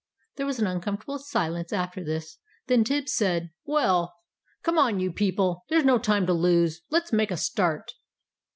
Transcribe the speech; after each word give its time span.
There 0.37 0.47
was 0.47 0.57
an 0.57 0.65
uncomfortable 0.65 1.19
silence 1.19 1.71
after 1.71 2.03
this. 2.03 2.39
Then 2.65 2.83
Tibbs 2.83 3.13
said 3.13 3.51
"Well, 3.65 4.15
come 4.63 4.79
on, 4.79 4.99
you 4.99 5.11
people! 5.11 5.63
There's 5.69 5.85
no 5.85 5.99
time 5.99 6.25
to 6.25 6.33
lose. 6.33 6.81
Let's 6.89 7.13
make 7.13 7.29
a 7.29 7.37
start." 7.37 7.91